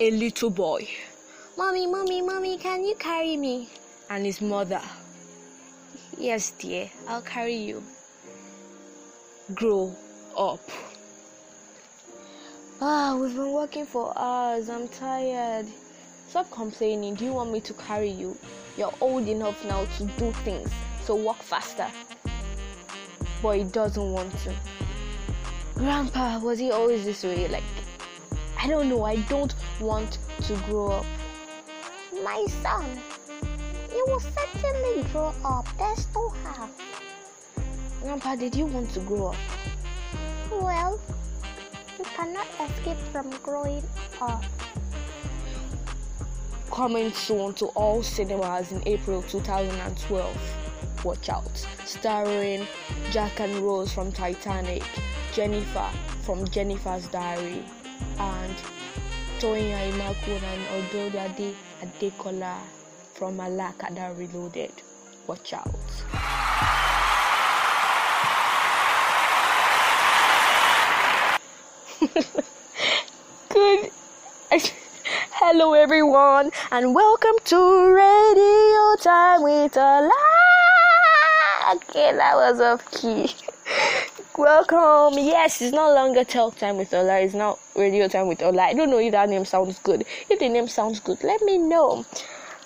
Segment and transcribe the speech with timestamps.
[0.00, 0.88] a little boy.
[1.56, 3.68] Mommy, mommy, mommy, can you carry me?
[4.10, 4.80] And his mother.
[6.18, 7.82] Yes, dear, I'll carry you.
[9.54, 9.94] Grow
[10.36, 10.60] up.
[12.80, 14.68] Ah, we've been working for hours.
[14.68, 15.66] I'm tired.
[16.28, 17.14] Stop complaining.
[17.14, 18.36] Do you want me to carry you?
[18.76, 20.70] You're old enough now to do things,
[21.04, 21.86] so walk faster.
[23.40, 24.52] But he doesn't want to.
[25.76, 27.46] Grandpa, was he always this way?
[27.46, 27.62] Like,
[28.64, 29.04] I don't know.
[29.04, 31.06] I don't want to grow up.
[32.24, 32.98] My son,
[33.92, 35.66] you will certainly grow up.
[35.76, 36.70] There's no how.
[38.00, 39.36] Grandpa, did you want to grow up?
[40.50, 40.98] Well,
[41.98, 43.82] you cannot escape from growing
[44.22, 44.42] up.
[46.70, 51.04] Coming soon to all cinemas in April 2012.
[51.04, 51.66] Watch out.
[51.84, 52.66] Starring
[53.10, 54.84] Jack and Rose from Titanic,
[55.34, 55.90] Jennifer
[56.22, 57.62] from Jennifer's Diary,
[58.18, 58.56] and
[59.38, 62.56] Toyin Aimakhu and Odunlade Adekola
[63.14, 64.72] from a Alakada Reloaded.
[65.26, 65.74] Watch out.
[73.50, 73.90] Good.
[75.32, 80.10] Hello, everyone, and welcome to Radio Time with Ola.
[81.74, 83.34] Okay, that was off key.
[84.38, 85.18] welcome.
[85.18, 87.20] Yes, it's no longer Talk Time with Ola.
[87.20, 88.62] It's now Radio Time with Ola.
[88.62, 90.04] I don't know if that name sounds good.
[90.28, 92.04] If the name sounds good, let me know.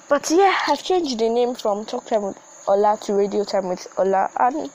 [0.08, 3.86] But yeah, I've changed the name from Talk Time with Ola to Radio Time with
[3.98, 4.70] Ola, and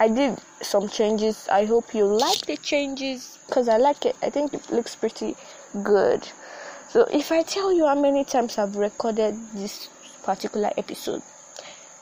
[0.00, 1.46] I did some changes.
[1.50, 4.16] I hope you like the changes because I like it.
[4.22, 5.36] I think it looks pretty
[5.82, 6.26] good.
[6.88, 9.88] So, if I tell you how many times I've recorded this
[10.22, 11.22] particular episode,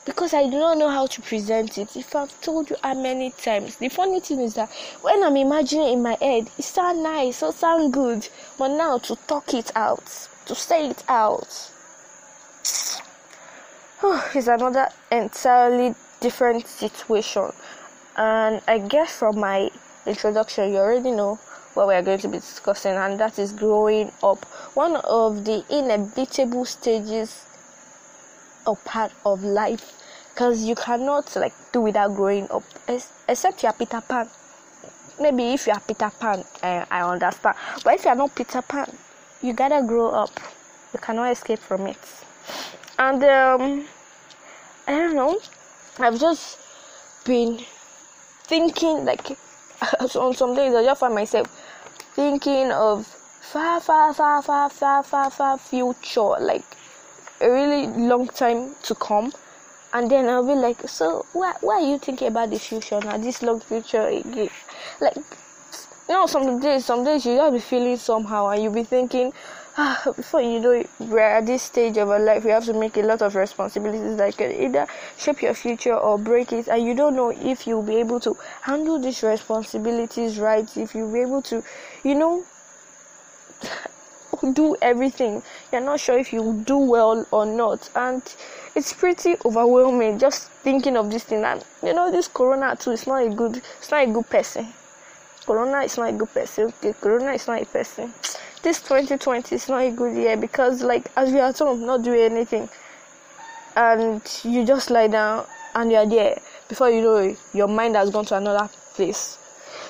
[0.05, 3.31] because I do not know how to present it, if I've told you how many
[3.31, 4.69] times, the funny thing is that
[5.01, 9.15] when I'm imagining in my head, it sounds nice, it sounds good, but now to
[9.27, 11.71] talk it out, to say it out,
[14.03, 17.51] oh, is another entirely different situation.
[18.17, 19.69] And I guess from my
[20.05, 21.39] introduction, you already know
[21.73, 24.45] what we are going to be discussing, and that is growing up.
[24.75, 27.45] One of the inevitable stages
[28.65, 30.01] or part of life,
[30.33, 34.27] because you cannot like do without growing up, except you are Peter Pan.
[35.19, 38.61] Maybe if you are Peter Pan, uh, I understand, but if you are not Peter
[38.61, 38.89] Pan,
[39.41, 40.31] you gotta grow up.
[40.93, 41.97] You cannot escape from it.
[42.97, 43.85] And um,
[44.87, 45.39] I don't know.
[45.99, 46.59] I've just
[47.25, 47.59] been
[48.43, 49.37] thinking like
[50.15, 51.47] on some days I just find myself
[52.15, 56.65] thinking of far, far, far, far, far, far, far future, like
[57.87, 59.31] long time to come.
[59.93, 63.17] And then I'll be like, so why, why are you thinking about the future now?
[63.17, 64.49] This long future again,
[64.99, 65.15] like
[66.09, 69.31] you know, some days, some days you just be feeling somehow, and you'll be thinking,
[69.77, 72.73] ah, before you know it, we're at this stage of our life, we have to
[72.73, 74.85] make a lot of responsibilities that can either
[75.17, 78.35] shape your future or break it, and you don't know if you'll be able to
[78.61, 81.63] handle these responsibilities right, if you'll be able to,
[82.03, 82.43] you know,
[84.51, 85.41] do everything.
[85.71, 88.21] You're not sure if you'll do well or not, and
[88.75, 91.43] it's pretty overwhelming just thinking of this thing.
[91.43, 94.67] And you know, this corona too, it's not a good, it's not a good person.
[95.45, 96.65] Corona is not a good person.
[96.65, 98.13] Okay, Corona is not a person.
[98.61, 102.01] This 2020 is not a good year because, like, as we are at home, not
[102.01, 102.69] doing anything,
[103.75, 105.45] and you just lie down
[105.75, 106.39] and you're there.
[106.69, 109.37] Before you know it, your mind has gone to another place.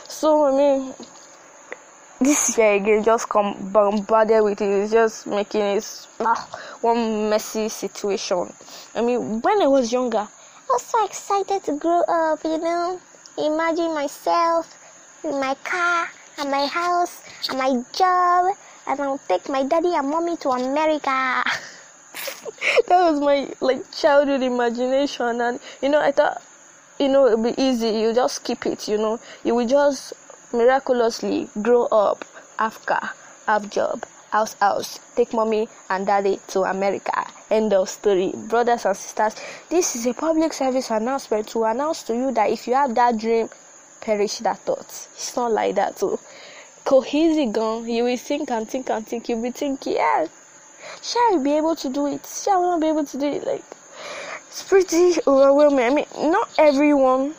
[0.08, 0.94] So, I mean,
[2.24, 4.70] this year again, just come bombarded with it.
[4.70, 6.48] It's just making it ah,
[6.82, 8.52] one messy situation.
[8.96, 13.00] I mean, when I was younger, I was so excited to grow up, you know.
[13.38, 14.74] Imagine myself
[15.24, 16.08] in my car
[16.38, 18.56] and my house and my job
[18.88, 21.44] and I'll take my daddy and mommy to America.
[22.88, 26.42] that was my like childhood imagination and you know I thought
[27.00, 29.20] you know it'll be easy, you just keep it, you know.
[29.44, 30.14] You will just
[30.54, 32.24] miraculously grow up,
[32.86, 33.12] car,
[33.48, 37.26] have job, house house, take mommy and daddy to America.
[37.52, 38.32] End of story.
[38.48, 39.36] Brothers and sisters,
[39.70, 43.18] this is a public service announcement to announce to you that if you have that
[43.18, 43.50] dream,
[44.02, 44.88] perish that thought.
[45.16, 46.00] It's not like that.
[46.00, 46.20] So,
[46.86, 47.88] cohesive gone.
[47.88, 49.30] You will think and think and think.
[49.30, 50.28] You'll be thinking, yeah,
[51.02, 52.26] shall I be able to do it?
[52.26, 53.46] Shall I not be able to do it?
[53.46, 53.64] Like,
[54.48, 55.86] it's pretty overwhelming.
[55.86, 57.36] I mean, not everyone.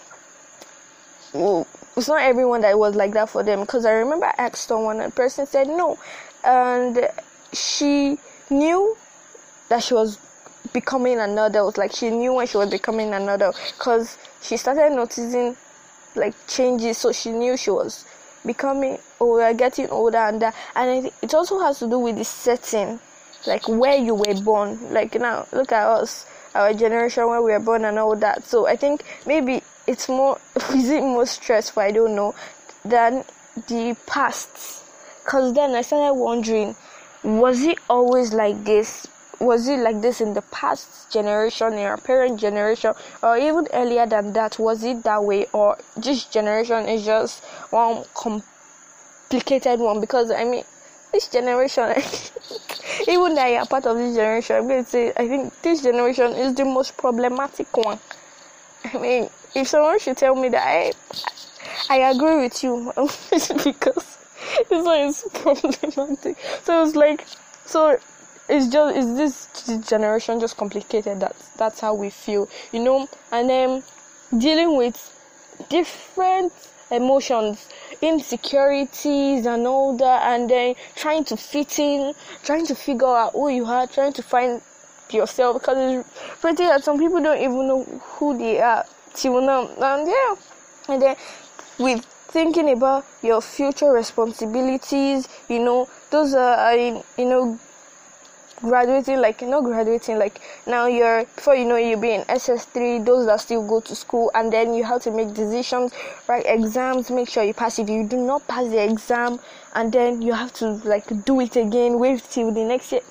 [1.32, 3.60] Well, it's not everyone that was like that for them.
[3.60, 5.98] Because I remember I asked someone, and person said no,
[6.44, 7.08] and
[7.52, 8.18] she
[8.50, 8.96] knew
[9.68, 10.18] that she was
[10.72, 11.78] becoming an adult.
[11.78, 15.56] Like she knew when she was becoming an adult, because she started noticing
[16.16, 18.04] like changes so she knew she was
[18.46, 22.24] becoming oh, getting older and that, and it, it also has to do with the
[22.24, 23.00] setting,
[23.46, 24.92] like where you were born.
[24.92, 28.44] Like now, look at us, our generation where we were born and all that.
[28.44, 30.38] So I think maybe it's more,
[30.74, 31.82] is it more stressful?
[31.82, 32.34] I don't know,
[32.84, 33.24] than
[33.68, 34.82] the past.
[35.24, 36.76] Cause then I started wondering,
[37.22, 39.06] was it always like this?
[39.40, 42.92] Was it like this in the past generation, in our parent generation,
[43.22, 44.58] or even earlier than that?
[44.58, 50.00] Was it that way, or this generation is just one complicated one?
[50.00, 50.64] Because I mean,
[51.12, 51.90] this generation,
[53.08, 56.32] even though you're part of this generation, I'm going to say I think this generation
[56.32, 57.98] is the most problematic one.
[58.92, 60.92] I mean, if someone should tell me that I,
[61.88, 62.92] I agree with you
[63.64, 64.18] because
[64.68, 66.36] this one is problematic.
[66.62, 67.24] So it's like,
[67.64, 67.98] so
[68.48, 71.20] it's just is this, generation just complicated?
[71.20, 73.08] That that's how we feel, you know.
[73.32, 73.82] And then
[74.36, 74.96] dealing with
[75.70, 76.52] different
[76.90, 77.66] emotions,
[78.02, 83.48] insecurities, and all that, and then trying to fit in, trying to figure out who
[83.48, 84.60] you are, trying to find
[85.10, 86.82] yourself because it's pretty hard.
[86.82, 88.84] Some people don't even know who they are
[89.14, 90.34] till now, and yeah,
[90.88, 91.16] and then
[91.78, 97.58] with thinking about your future responsibilities, you know, those are, you know,
[98.60, 103.26] graduating like know graduating like now you're before you know you'll be in ss3 those
[103.26, 105.92] that still go to school and then you have to make decisions
[106.28, 109.38] write exams make sure you pass if you do not pass the exam
[109.74, 113.02] and then you have to like do it again wait till the next year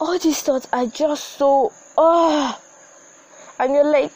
[0.00, 2.58] all these thoughts are just so oh
[3.58, 4.12] and you're like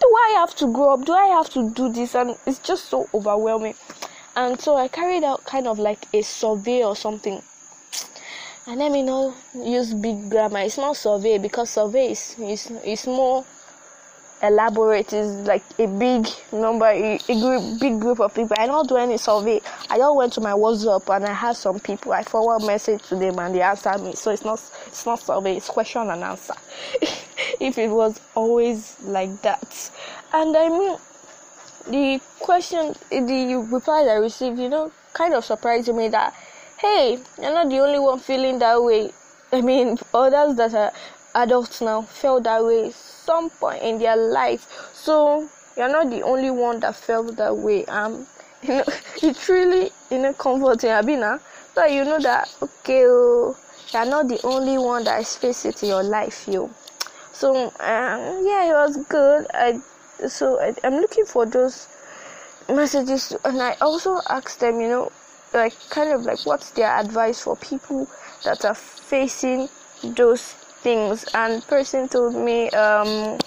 [0.00, 1.04] do i have to grow up?
[1.04, 2.14] Do i have to do this?
[2.14, 3.74] And it's just so overwhelming.
[4.34, 7.42] And so i carried out kind of like a survey or something.
[8.66, 10.60] And let me not use big grammar.
[10.60, 13.44] It's not survey because survey is, is, is more
[14.42, 17.18] elaborate is like a big number a,
[17.80, 18.56] big group of people.
[18.58, 21.78] I don't do any survey i just went to my whatsapp and i had some
[21.80, 22.12] people.
[22.12, 24.14] I forward message to them and they answered me.
[24.14, 26.54] So it's not it's not survey it's question and answer.
[27.60, 29.90] If it was always like that.
[30.32, 30.96] And i mean
[31.88, 36.34] the question the reply i received you know kind of surprised me that
[36.80, 39.10] hey, you're not the only one feeling that way.
[39.52, 40.92] I mean, others that are
[41.34, 42.92] adults now felt that way
[43.30, 44.66] some point in their life.
[44.92, 47.84] So you're not the only one that felt that way.
[47.86, 48.26] Um,
[48.62, 48.84] you know,
[49.22, 51.40] it's really you know comforting, Abina.
[51.74, 53.56] So you know that okay, oh,
[53.92, 56.70] you're not the only one that is facing in your life, yo.
[57.32, 58.18] So um,
[58.50, 59.46] yeah, it was good.
[59.54, 59.78] I
[60.26, 61.86] so I, I'm looking for those
[62.68, 65.12] messages, and I also asked them, you know,
[65.54, 68.08] like kind of like what's their advice for people
[68.44, 69.68] that are facing
[70.02, 73.38] those things and person told me um,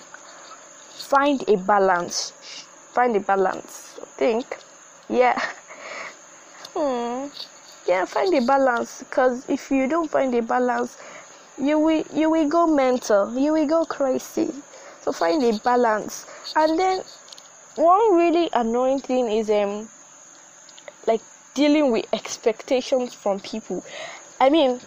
[0.92, 2.32] find a balance.
[2.94, 4.58] Find a balance I think.
[5.10, 5.40] Yeah.
[6.76, 7.28] Hmm.
[7.88, 10.98] Yeah find a balance because if you don't find a balance
[11.58, 14.52] you will you will go mental you will go crazy.
[15.02, 16.26] So find a balance.
[16.56, 17.04] And then
[17.76, 19.88] one really annoying thing is um
[21.08, 21.22] like
[21.54, 23.84] dealing with expectations from people.
[24.40, 24.80] I mean,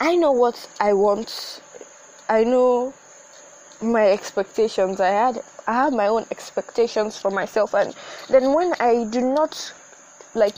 [0.00, 1.60] I know what I want.
[2.28, 2.92] I know
[3.80, 5.00] my expectations.
[5.00, 7.94] I had I have my own expectations for myself and
[8.28, 9.72] then when I do not
[10.34, 10.54] like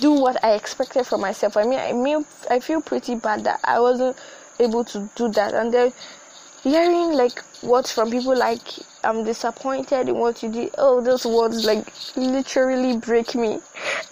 [0.00, 3.60] do what I expected for myself, I mean I mean I feel pretty bad that
[3.64, 4.16] I wasn't
[4.58, 5.92] able to do that and then
[6.62, 8.60] hearing like words from people like
[9.02, 10.74] I'm disappointed in what you did.
[10.78, 13.62] Oh, those words like literally break me, and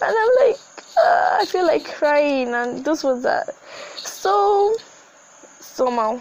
[0.01, 0.59] I'm like,
[0.97, 3.45] uh, I feel like crying, and those words are
[3.97, 4.75] so
[5.79, 6.19] somehow,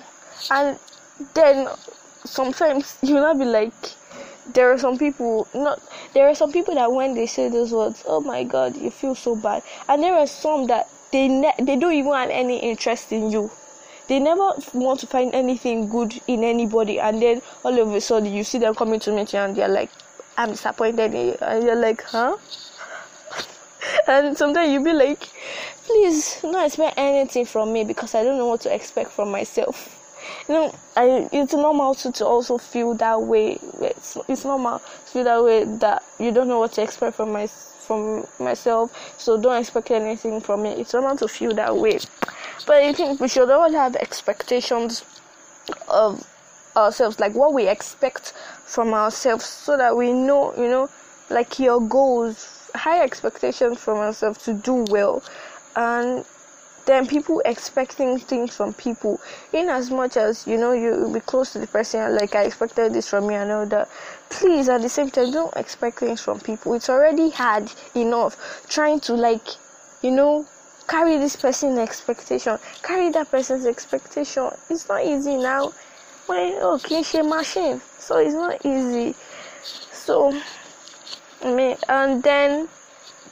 [0.50, 0.78] and
[1.34, 1.68] then
[2.24, 3.74] sometimes you'll not be like,
[4.54, 5.82] there are some people not
[6.14, 9.14] there are some people that when they say those words, oh my god, you feel
[9.14, 13.12] so bad, and there are some that they ne- they don't even have any interest
[13.12, 13.50] in you.
[14.08, 16.98] They never want to find anything good in anybody.
[16.98, 19.68] And then all of a sudden you see them coming to meet you and they're
[19.68, 19.90] like
[20.38, 21.12] i'm disappointed
[21.42, 22.36] and you're like huh
[24.08, 25.28] and sometimes you'll be like
[25.84, 29.94] please don't expect anything from me because i don't know what to expect from myself.
[30.48, 33.58] You know I, it's normal to, to also feel that way.
[33.80, 37.32] It's, it's normal to feel that way that you don't know what to expect from
[37.32, 40.70] my from myself so don't expect anything from me.
[40.70, 41.98] It's normal to feel that way.
[42.66, 45.04] But I think we should all have expectations
[45.88, 46.26] of
[46.76, 48.32] ourselves, like what we expect
[48.64, 50.90] from ourselves, so that we know, you know,
[51.30, 55.22] like your goals, high expectations from ourselves to do well,
[55.76, 56.24] and
[56.88, 59.20] then people expecting things from people.
[59.52, 62.94] In as much as you know you be close to the person like i expected
[62.94, 63.88] this from you i know that.
[64.30, 66.72] Please at the same time don't expect things from people.
[66.74, 68.66] It's already hard enough.
[68.68, 69.46] Trying to like
[70.02, 70.46] you know
[70.88, 72.58] carry this person's expectation.
[72.82, 74.50] Carry that person's expectation.
[74.70, 75.72] It's not easy now.
[76.26, 77.82] When oh cliche machine.
[77.98, 79.14] So it's not easy.
[79.62, 80.32] So
[81.44, 82.68] mean and then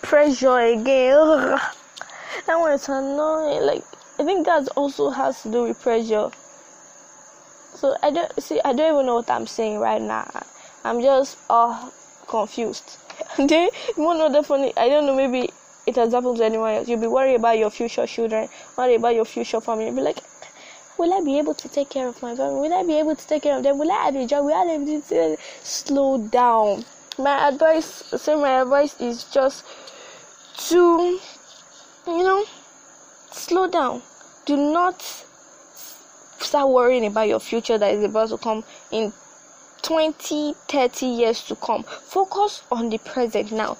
[0.02, 1.58] pressure again
[2.46, 3.62] that one is annoying.
[3.62, 3.84] Like
[4.18, 6.30] I think that also has to do with pressure.
[7.74, 8.60] So I don't see.
[8.64, 10.30] I don't even know what I'm saying right now.
[10.84, 11.90] I'm just uh
[12.26, 12.98] confused.
[13.38, 14.72] then one other funny.
[14.76, 15.16] I don't know.
[15.16, 15.50] Maybe
[15.86, 16.88] it has happened to anyone else.
[16.88, 19.86] You'll be worried about your future children, worried about your future family.
[19.86, 20.18] You'll be like,
[20.98, 22.68] will I be able to take care of my family?
[22.68, 23.78] Will I be able to take care of them?
[23.78, 24.44] Will I have a job?
[24.44, 26.84] Will I be able to slow down?
[27.18, 29.64] My advice, say my advice is just
[30.68, 31.18] to
[32.06, 32.44] you know,
[33.30, 34.02] slow down.
[34.44, 35.00] Do not
[36.38, 39.12] start worrying about your future that is about to come in
[39.82, 41.82] 20, 30 years to come.
[41.82, 43.76] Focus on the present now.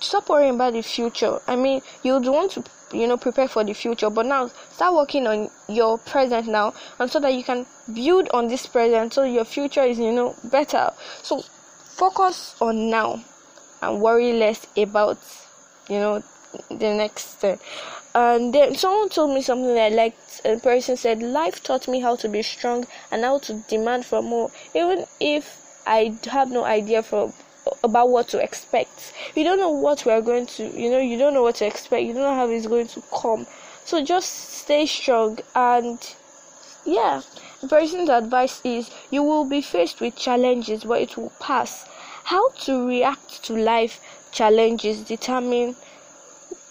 [0.00, 1.40] Stop worrying about the future.
[1.46, 4.94] I mean, you would want to, you know, prepare for the future, but now start
[4.94, 9.22] working on your present now, and so that you can build on this present, so
[9.22, 10.90] your future is, you know, better.
[11.22, 11.44] So
[12.02, 13.22] focus on now,
[13.80, 15.18] and worry less about,
[15.88, 16.20] you know,
[16.68, 17.56] the next thing.
[18.12, 20.40] And then someone told me something that I liked.
[20.44, 24.20] A person said, Life taught me how to be strong and how to demand for
[24.20, 25.44] more, even if
[25.86, 27.32] I have no idea for
[27.84, 29.12] about what to expect.
[29.36, 31.66] You don't know what we are going to, you know, you don't know what to
[31.66, 32.02] expect.
[32.02, 33.46] You don't know how it's going to come.
[33.84, 34.28] So just
[34.62, 35.98] stay strong and
[36.84, 37.22] yeah.
[37.60, 41.86] The person's advice is you will be faced with challenges, but it will pass.
[42.24, 44.00] How to react to life
[44.32, 45.76] challenges determine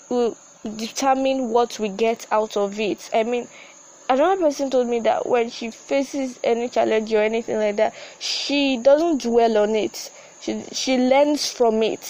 [0.10, 3.10] will determine what we get out of it.
[3.14, 3.48] I mean,
[4.10, 8.78] another person told me that when she faces any challenge or anything like that, she
[8.78, 10.12] doesn't dwell on it.
[10.42, 12.04] She she learns from it.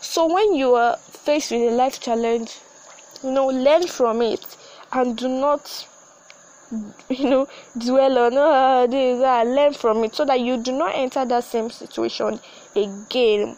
[0.00, 2.58] So when you are faced with a life challenge,
[3.22, 4.44] you know, learn from it
[4.92, 5.86] and do not
[7.10, 7.48] you know
[7.78, 11.44] dwell on oh, this that learn from it so that you do not enter that
[11.44, 12.38] same situation
[12.76, 13.56] again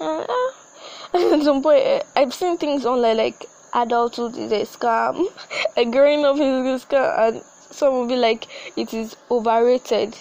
[0.00, 0.26] uh,
[1.14, 5.26] at some point, eh, I've seen things online like adulthood is a scam,
[5.76, 10.16] like growing up is a scam, and some will be like it is overrated.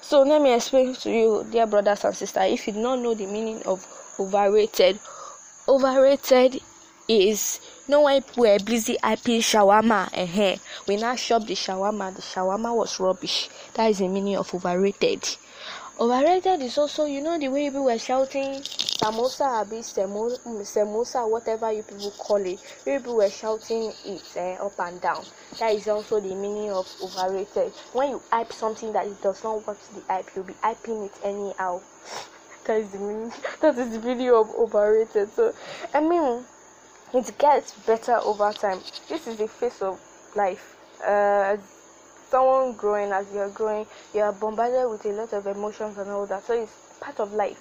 [0.00, 3.14] So let me explain to you, dear brothers and sisters, if you do not know
[3.14, 3.86] the meaning of
[4.18, 4.98] overrated,
[5.68, 6.60] overrated
[7.08, 10.56] is no when we're busy hyping shawarma uh-huh.
[10.86, 12.14] we now shop the shawarma.
[12.14, 13.50] The shawarma was rubbish.
[13.74, 15.28] That is the meaning of overrated.
[15.98, 21.72] Overrated is also you know the way people were shouting samosa abi semo samosa whatever
[21.72, 22.60] you people call it.
[22.84, 25.24] People were shouting it eh, up and down.
[25.58, 27.72] That is also the meaning of overrated.
[27.92, 31.12] When you hype something that it does not work the hype you'll be hyping it
[31.24, 31.80] anyhow.
[32.66, 33.32] That is the meaning
[33.62, 35.32] that is the meaning of overrated.
[35.32, 35.52] So
[35.92, 36.44] i mean
[37.12, 38.78] it gets better over time.
[39.08, 40.00] This is the face of
[40.36, 40.76] life.
[41.04, 41.56] Uh
[42.28, 46.26] someone growing as you're growing you are bombarded with a lot of emotions and all
[46.26, 46.44] that.
[46.44, 47.58] So it's part of life.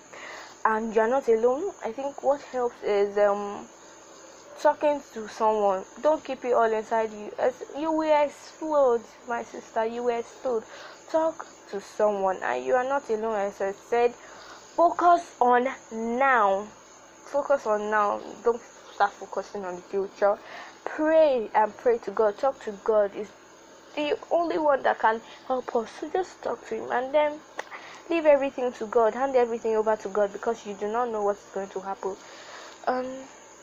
[0.65, 1.73] And you're not alone.
[1.83, 3.65] I think what helps is um
[4.61, 5.83] talking to someone.
[6.01, 7.31] Don't keep it all inside you.
[7.39, 10.63] As you will explode my sister you will explode
[11.09, 12.37] talk to someone.
[12.43, 14.11] And you are not alone as i said.
[14.75, 16.67] Focus on now.
[17.25, 18.21] Focus on now.
[18.43, 18.61] Don't
[18.99, 20.37] start focusing on the future
[20.83, 23.29] pray and pray to god talk to god is
[23.95, 25.89] the only one that can help us.
[25.99, 27.39] So just talk to Him and then
[28.09, 29.13] leave everything to God.
[29.13, 32.15] Hand everything over to God because you do not know what's going to happen.
[32.87, 33.05] Um,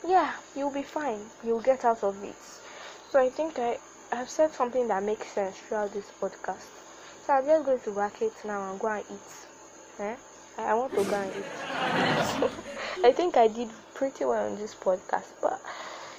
[0.07, 1.21] yeah, you'll be fine.
[1.45, 2.35] You'll get out of it.
[3.11, 3.79] So I think I
[4.13, 6.67] have said something that makes sense throughout this podcast.
[7.25, 10.01] So I'm just going to rack it now and go and eat.
[10.01, 10.17] Eh?
[10.59, 12.51] I want to go and eat.
[13.05, 15.59] I think I did pretty well on this podcast, but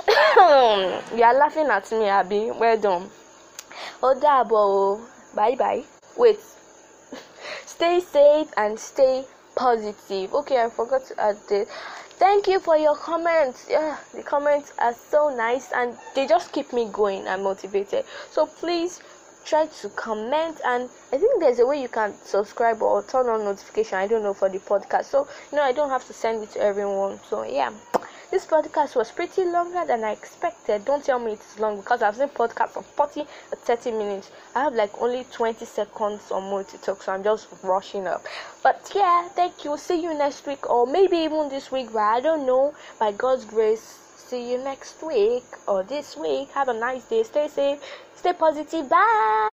[1.17, 2.51] you are laughing at me, Abby.
[2.58, 3.10] Well done.
[4.01, 5.01] Odabo.
[5.36, 5.84] Bye bye.
[6.15, 6.39] Wait.
[7.65, 10.34] Stay safe and stay positive.
[10.34, 11.67] Okay, I forgot to add this.
[12.17, 13.67] Thank you for your comments.
[13.69, 18.05] Yeah, the comments are so nice and they just keep me going and motivated.
[18.29, 19.01] So please
[19.49, 23.43] try to comment and i think there's a way you can subscribe or turn on
[23.43, 26.43] notification i don't know for the podcast so you know i don't have to send
[26.43, 27.71] it to everyone so yeah
[28.31, 30.85] this podcast was pretty longer than I expected.
[30.85, 34.29] Don't tell me it's long because I've seen podcasts of 40 or 30 minutes.
[34.53, 38.27] I have like only 20 seconds or more to talk, so I'm just rushing up.
[38.61, 39.75] But yeah, thank you.
[39.77, 42.75] See you next week, or maybe even this week, but I don't know.
[42.99, 43.97] By God's grace,
[44.29, 46.50] see you next week or this week.
[46.51, 47.24] Have a nice day.
[47.24, 47.79] Stay safe,
[48.15, 48.88] stay positive.
[48.88, 49.48] Bye.